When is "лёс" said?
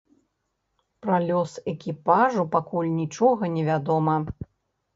1.27-1.51